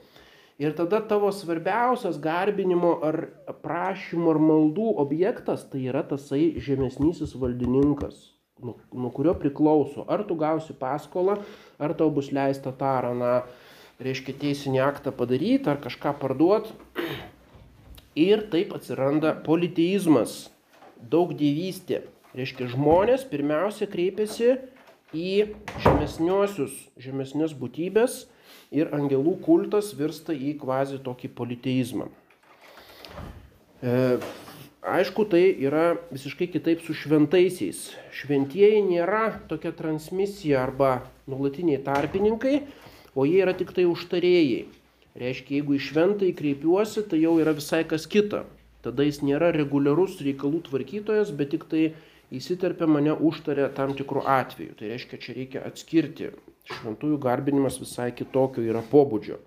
[0.57, 3.19] Ir tada tavo svarbiausias garbinimo ar
[3.61, 8.17] prašymo ar maldų objektas tai yra tasai žemesnysis valdininkas,
[8.59, 11.37] nuo, nuo kurio priklauso, ar tu gausi paskolą,
[11.77, 13.35] ar tau bus leista tą ar aną,
[14.01, 16.73] reiškia, teisinį aktą padaryti, ar kažką parduoti.
[18.17, 20.47] Ir taip atsiranda politeizmas,
[20.97, 22.01] daug dievystė.
[22.37, 24.55] Reiškia, žmonės pirmiausia kreipiasi
[25.13, 25.33] į
[25.83, 28.23] žemesniosius, žemesnės būtybės
[28.73, 32.09] ir angelų kultas virsta į kvazi tokį politeizmą.
[33.81, 33.93] E,
[34.81, 37.91] aišku, tai yra visiškai kitaip su šventaisiais.
[38.17, 42.63] Šventieji nėra tokia transmisija arba nuolatiniai tarpininkai,
[43.13, 44.65] o jie yra tik tai užtarėjai.
[45.17, 48.43] Reiškia, jeigu į šventąjį kreipiuosi, tai jau yra visai kas kita.
[48.85, 51.83] Tada jis nėra reguliarus reikalų tvarkytojas, bet tik tai
[52.37, 54.75] įsiterpia mane užtarė tam tikrų atvejų.
[54.77, 56.31] Tai reiškia, čia reikia atskirti.
[56.67, 59.39] Šventųjų garbinimas visai kitokio yra pobūdžio.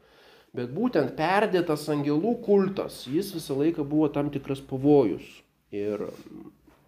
[0.56, 5.28] Bet būtent perdėtas angelų kultas, jis visą laiką buvo tam tikras pavojus.
[5.70, 6.09] Ir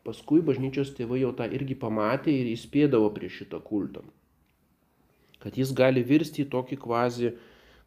[0.03, 4.03] paskui bažnyčios tėvai jau tą irgi pamatė ir įspėdavo prieš šitą kultą.
[5.43, 7.33] Kad jis gali virsti į tokį kvazi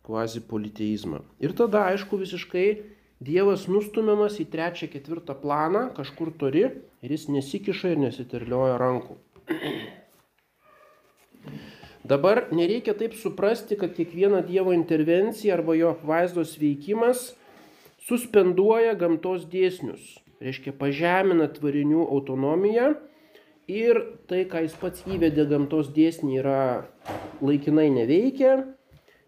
[0.06, 1.24] kvazi politeizmą.
[1.44, 2.68] Ir tada, aišku, visiškai
[3.26, 9.16] Dievas nustumiamas į trečią, ketvirtą planą, kažkur turi ir jis nesikiša ir nesiterlioja rankų.
[12.12, 17.32] Dabar nereikia taip suprasti, kad kiekviena Dievo intervencija arba jo apvaizdos veikimas
[18.06, 20.20] suspenduoja gamtos dėsnius.
[20.44, 22.92] Reiškia, pažemina tvarinių autonomiją
[23.72, 26.60] ir tai, ką jis pats įvedė gamtos dėsnį, yra
[27.42, 28.58] laikinai neveikia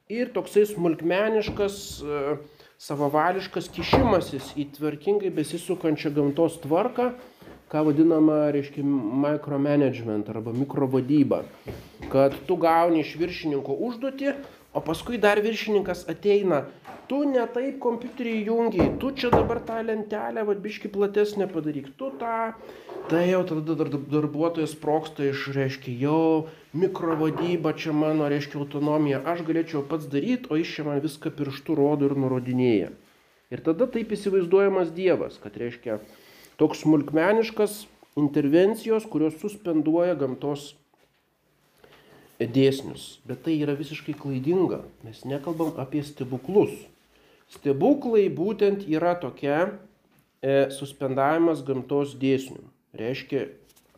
[0.10, 2.38] ir toksai smulkmeniškas uh,
[2.78, 7.10] savavališkas kišimasis į tvarkingai besisukančią gamtos tvarką,
[7.72, 8.84] ką vadinama, reiškia,
[9.24, 11.42] micromanagement arba mikrovadyba.
[12.12, 14.36] Kad tu gauni iš viršininko užduotį,
[14.78, 16.68] o paskui dar viršininkas ateina,
[17.10, 22.54] tu ne taip kompiuterį jungiai, tu čia dabar tą lentelę, vadbiški platesnę padaryk, tu tą,
[23.08, 29.46] tai jau tada dar darbuotojas proksta iš, reiškia, jau mikrovadyba čia mano, reiškia, autonomija, aš
[29.48, 32.92] galėčiau pats daryti, o jis čia man viską pirštų rodo ir nurodinėja.
[33.54, 36.02] Ir tada taip įsivaizduojamas Dievas, kad reiškia
[36.60, 37.86] toks smulkmeniškas
[38.20, 40.74] intervencijos, kurios suspenduoja gamtos
[42.44, 43.18] dėsnius.
[43.26, 44.84] Bet tai yra visiškai klaidinga.
[45.08, 46.74] Mes nekalbam apie stebuklus.
[47.56, 49.60] Stebuklai būtent yra tokia
[50.44, 52.66] e, suspendavimas gamtos dėsnių.
[52.96, 53.48] Reiškia,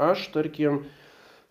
[0.02, 0.82] aš, tarkim,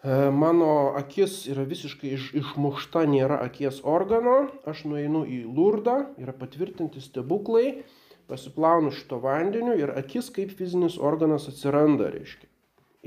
[0.02, 6.34] e, mano akis yra visiškai iš, išmušta, nėra akies organo, aš nueinu į lurdą, yra
[6.34, 7.84] patvirtinti stebuklai,
[8.28, 12.50] pasiplaunu šito vandeniu ir akis kaip fizinis organas atsiranda, reiškia.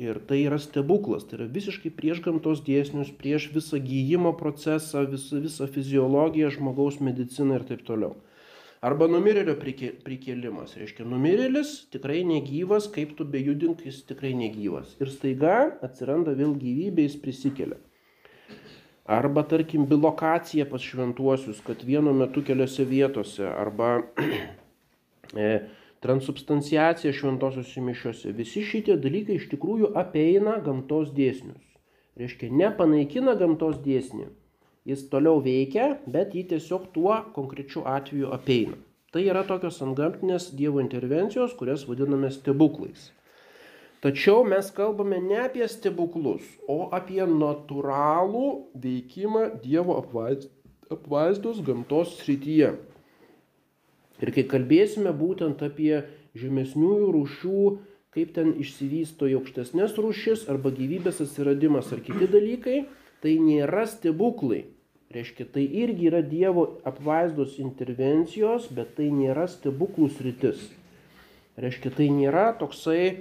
[0.01, 5.41] Ir tai yra stebuklas, tai yra visiškai prieš gamtos dėsnius, prieš visą gyjimo procesą, visą,
[5.43, 8.15] visą fiziologiją, žmogaus mediciną ir taip toliau.
[8.81, 10.71] Arba numirėlio prikėlimas.
[10.79, 14.95] Reiškia, numirėlis tikrai negyvas, kaip tu bejudink, jis tikrai negyvas.
[14.97, 17.77] Ir staiga atsiranda vėl gyvybė, jis prisikelia.
[19.05, 23.45] Arba tarkim bilokacija pas šventuosius, kad vienu metu keliose vietose.
[23.45, 23.91] Arba
[25.37, 25.51] e,
[26.01, 28.33] transubstanciacija šventosiuose mišiuose.
[28.33, 31.61] Visi šitie dalykai iš tikrųjų apeina gamtos dėsnius.
[32.17, 34.31] Reiškia, nepanaikina gamtos dėsnį.
[34.87, 38.79] Jis toliau veikia, bet jį tiesiog tuo konkrečiu atveju apeina.
[39.11, 43.09] Tai yra tokios antgamtinės Dievo intervencijos, kurias vadiname stebuklais.
[44.01, 48.47] Tačiau mes kalbame ne apie stebuklus, o apie natūralų
[48.81, 52.71] veikimą Dievo apvaizdos gamtos srityje.
[54.21, 56.01] Ir kai kalbėsime būtent apie
[56.37, 57.61] žemesniųjų rūšių,
[58.15, 62.79] kaip ten išsivysto į aukštesnės rūšis arba gyvybės atsiradimas ar kiti dalykai,
[63.21, 64.65] tai nėra stebuklai.
[65.11, 70.69] Reiškia, tai irgi yra Dievo apvaizdos intervencijos, bet tai nėra stebuklų sritis.
[71.59, 73.17] Reiškia, tai nėra toksai e,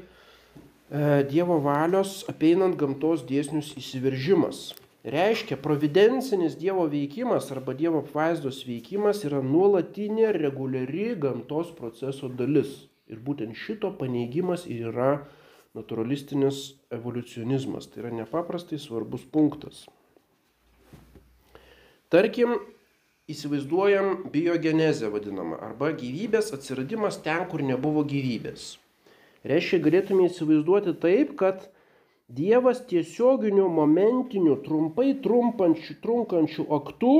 [1.32, 4.68] Dievo valios apeinant gamtos dėsnius įsiveržimas.
[5.00, 12.86] Reiškia, providencinis Dievo veikimas arba Dievo apvaizdos veikimas yra nuolatinė reguliari gamtos proceso dalis.
[13.10, 15.24] Ir būtent šito paneigimas yra
[15.76, 17.88] naturalistinis evoliucionizmas.
[17.90, 19.84] Tai yra nepaprastai svarbus punktas.
[22.10, 22.56] Tarkim,
[23.30, 28.72] įsivaizduojam biogenezę vadinamą arba gyvybės atsiradimas ten, kur nebuvo gyvybės.
[29.46, 31.68] Reiškia, galėtume įsivaizduoti taip, kad
[32.30, 37.14] Dievas tiesioginiu momentiniu trumpai trumpančių, trunkančių aktų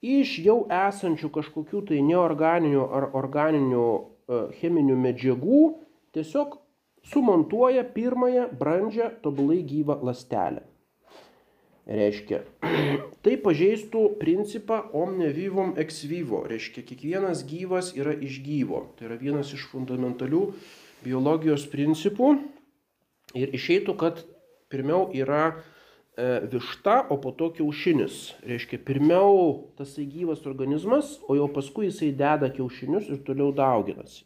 [0.00, 5.60] iš jau esančių kažkokių tai neorganinių ar organinių e, cheminių medžiagų
[6.16, 6.56] tiesiog
[7.10, 10.64] sumontuoja pirmąją brandžią tobulai gyvą lastelę.
[11.88, 12.42] Reiškia,
[13.24, 16.44] tai pažeistų principą omne vivom ex vivo.
[16.50, 18.84] Reiškia, kiekvienas gyvas yra iš gyvo.
[18.98, 20.44] Tai yra vienas iš fundamentalių
[21.06, 22.34] biologijos principų,
[23.36, 24.22] Ir išeitų, kad
[24.72, 28.38] pirmiau yra e, višta, o po to kiaušinis.
[28.48, 34.24] Reiškia, pirmiau tasai gyvas organizmas, o jau paskui jisai deda kiaušinius ir toliau dauginasi.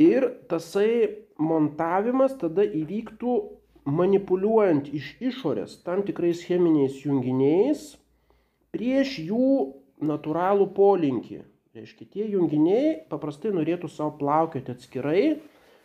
[0.00, 3.34] Ir tasai montavimas tada įvyktų
[3.90, 7.94] manipuliuojant iš išorės tam tikrais cheminiais junginiais
[8.72, 9.52] prieš jų
[10.04, 11.40] natūralų polinkį.
[11.76, 15.24] Reiškia, tie junginiai paprastai norėtų savo plaukioti atskirai,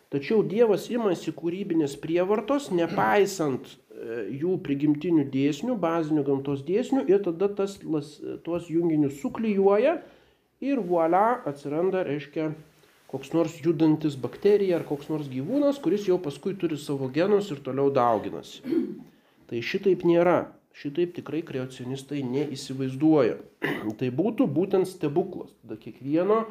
[0.06, 7.48] Tačiau Dievas imasi kūrybinės prievartos, nepaisant e, jų prigimtinių dėsnių, bazinių gamtos dėsnių ir tada
[7.58, 8.12] tas, las,
[8.46, 9.96] tuos junginius suklyjuoja
[10.62, 12.52] ir voila atsiranda, reiškia,
[13.16, 17.62] koks nors judantis bakterija ar koks nors gyvūnas, kuris jau paskui turi savo genus ir
[17.64, 18.60] toliau dauginasi.
[19.48, 20.50] Tai šitaip nėra.
[20.76, 23.38] Šitaip tikrai kreacionistai neįsivaizduoja.
[23.98, 25.54] tai būtų būtent stebuklas.
[25.62, 26.42] Tada kiekvieno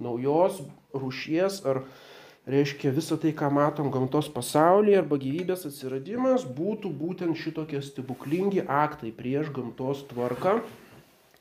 [0.00, 0.62] naujos
[0.96, 1.82] rūšies ar
[2.48, 9.12] reiškia visą tai, ką matom gamtos pasaulyje arba gyvybės atsiradimas, būtų būtent šitokie stebuklingi aktai
[9.12, 10.62] prieš gamtos tvarką,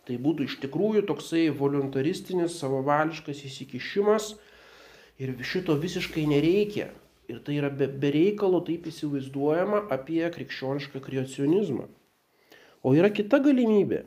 [0.05, 4.35] Tai būtų iš tikrųjų toksai voluntaristinis, savavališkas įsikišimas
[5.19, 6.89] ir šito visiškai nereikia.
[7.25, 11.87] Ir tai yra be, be reikalo taip įsivaizduojama apie krikščionišką kreacionizmą.
[12.85, 14.03] O yra kita galimybė.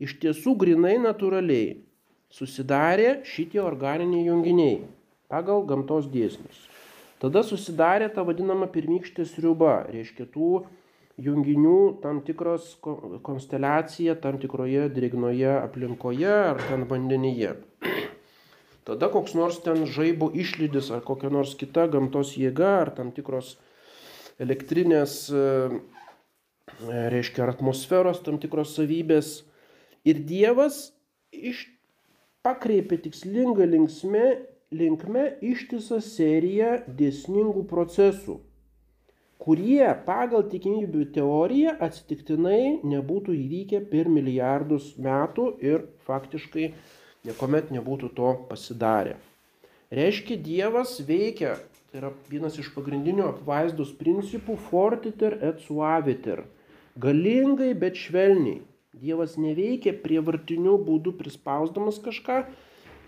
[0.00, 1.80] Iš tiesų grinai natūraliai
[2.30, 4.84] susidarė šitie organiniai junginiai
[5.30, 6.62] pagal gamtos dėsnius.
[7.20, 10.62] Tada susidarė ta vadinama pirmykštė sriuba, reiškia tų
[11.20, 12.76] junginių tam tikros
[13.26, 17.56] konsteliacija tam tikroje drėgnoje aplinkoje ar ten vandenyje.
[18.88, 23.54] Tada koks nors ten žaibo išlydis ar kokia nors kita gamtos jėga ar tam tikros
[24.40, 25.80] elektrinės, e,
[27.14, 29.32] reiškia, ar atmosferos tam tikros savybės.
[30.08, 30.92] Ir Dievas
[31.30, 31.66] iš,
[32.46, 34.28] pakreipė tikslingą linksmę,
[34.72, 38.40] linkme ištisą seriją dėsningų procesų
[39.40, 46.66] kurie pagal tikimybių teoriją atsitiktinai nebūtų įvykę per milijardus metų ir faktiškai
[47.26, 49.16] niekuomet nebūtų to pasidarę.
[49.90, 51.56] Reiškia, Dievas veikia,
[51.90, 56.44] tai yra vienas iš pagrindinių apvaizdos principų fortiter et suaviter.
[57.00, 58.60] Galingai, bet švelniai.
[59.00, 62.42] Dievas neveikia prievartiniu būdu prispausdamas kažką,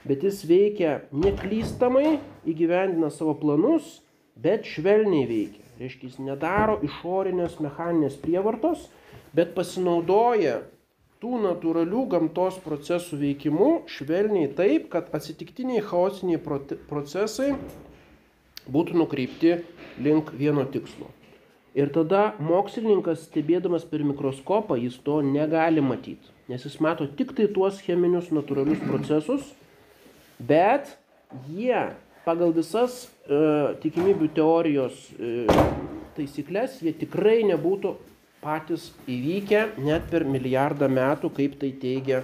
[0.06, 4.00] bet jis veikia neklystamai, įgyvendina savo planus,
[4.38, 5.66] bet švelniai veikia.
[5.80, 8.88] Reiškia, jis nedaro išorinės mechaninės prievartos,
[9.34, 10.60] bet pasinaudoja
[11.22, 16.40] tų natūralių gamtos procesų veikimu švelniai taip, kad atsitiktiniai chaotiniai
[16.90, 17.52] procesai
[18.66, 19.60] būtų nukreipti
[20.02, 21.12] link vieno tikslo.
[21.78, 27.46] Ir tada mokslininkas, stebėdamas per mikroskopą, jis to negali matyti, nes jis mato tik tai
[27.54, 29.46] tuos cheminius natūralius procesus,
[30.36, 30.90] bet
[31.48, 31.86] jie
[32.26, 33.38] pagal visas e,
[33.82, 35.46] tikimybių teorijos e,
[36.18, 37.94] taisyklės jie tikrai nebūtų
[38.42, 42.22] patys įvykę net per milijardą metų, kaip tai teigia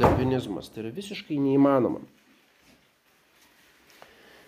[0.00, 0.68] darvinizmas.
[0.70, 2.02] Tai yra visiškai neįmanoma.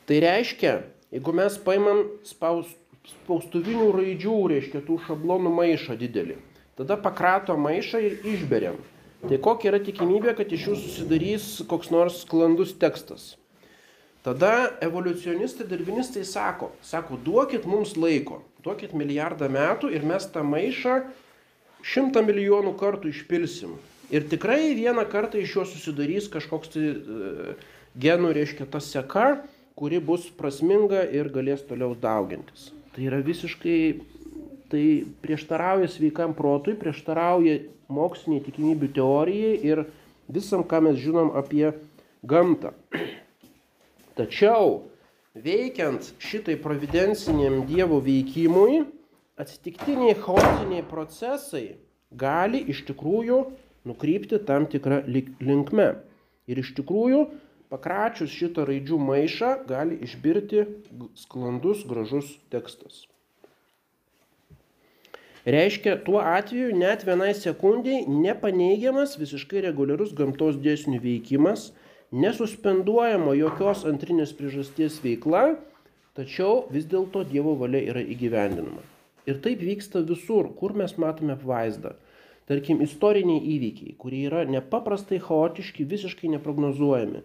[0.09, 0.73] Tai reiškia,
[1.15, 2.73] jeigu mes paimam spaus,
[3.13, 6.41] spaustuvinių raidžių, reiškia tų šablonų maišą didelį,
[6.79, 8.81] tada pakrato maišą ir išberiam.
[9.23, 13.37] Tai kokia yra tikimybė, kad iš jų susidarys koks nors sklandus tekstas.
[14.23, 21.01] Tada evoliucionistai, darbinistai sako, sako, duokit mums laiko, duokit milijardą metų ir mes tą maišą
[21.83, 23.75] šimtą milijonų kartų išpilsim.
[24.15, 27.57] Ir tikrai vieną kartą iš jo susidarys kažkoks tai e,
[27.99, 29.27] genų, reiškia, ta seka,
[29.75, 32.71] kuri bus prasminga ir galės toliau daugintis.
[32.95, 33.79] Tai yra visiškai,
[34.71, 34.85] tai
[35.25, 37.59] prieštarauja sveikam protui, prieštarauja
[37.91, 39.85] moksliniai tikimybių teorijai ir
[40.31, 41.73] visam, ką mes žinom apie
[42.23, 42.77] gamtą.
[44.19, 44.91] Tačiau
[45.33, 48.83] veikiant šitai providenciniam Dievo veikimui,
[49.41, 51.79] atsitiktiniai chaotiniai procesai
[52.13, 53.39] gali iš tikrųjų
[53.89, 55.89] nukrypti tam tikrą linkme.
[56.51, 57.23] Ir iš tikrųjų,
[57.73, 60.67] pakračius šitą raidžių maišą, gali išbirti
[61.23, 63.07] sklandus, gražus tekstas.
[65.43, 71.73] Reiškia, tuo atveju net vienai sekundžiai nepaneigiamas visiškai reguliarus gamtos dėsnių veikimas
[72.13, 75.57] nesuspenduojama jokios antrinės priežasties veikla,
[76.17, 78.85] tačiau vis dėlto Dievo valia yra įgyvendinama.
[79.29, 81.95] Ir taip vyksta visur, kur mes matome apvaizdą.
[82.51, 87.23] Tarkim, istoriniai įvykiai, kurie yra nepaprastai chaotiški, visiškai neprognozuojami.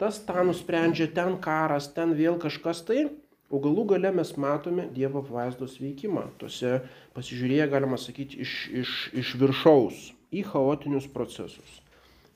[0.00, 3.04] Tas tą nusprendžia, ten karas, ten vėl kažkas tai,
[3.52, 6.30] o galų gale mes matome Dievo apvaizdos veikimą.
[6.40, 6.80] Tuose
[7.14, 11.78] pasižiūrėję, galima sakyti, iš, iš, iš viršaus į chaotinius procesus.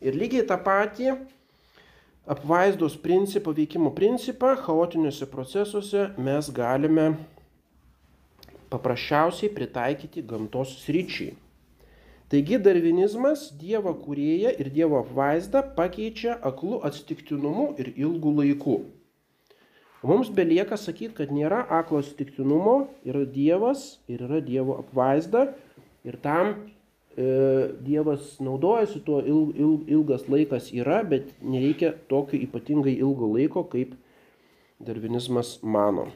[0.05, 1.17] Ir lygiai tą patį
[2.29, 7.07] apvaizdos principą, veikimo principą chaotiniuose procesuose mes galime
[8.69, 11.33] paprasčiausiai pritaikyti gamtos sryčiai.
[12.29, 18.77] Taigi darvinizmas Dievo kūrėją ir Dievo apvaizdą pakeičia aklų atsitiktinumu ir ilgų laikų.
[20.05, 22.75] Mums belieka sakyti, kad nėra aklo atsitiktinumo,
[23.09, 25.49] yra Dievas ir yra Dievo apvaizda
[26.05, 26.53] ir tam
[27.19, 33.97] Dievas naudojasi tuo il, il, ilgas laikas yra, bet nereikia tokio ypatingai ilgo laiko, kaip
[34.79, 36.07] darvinizmas mano.